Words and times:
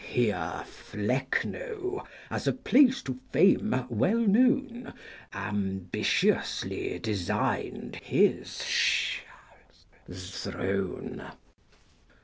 Here 0.03 0.65
Flecknoe. 0.65 2.07
as 2.31 2.47
a 2.47 2.53
place 2.53 3.03
to 3.03 3.19
fame 3.31 3.85
well 3.87 4.17
known, 4.17 4.95
Ambitiously 5.31 6.97
design'd 6.97 7.97
his 7.97 8.63
Shad 8.63 9.23
well's 10.07 10.41
throne. 10.43 11.31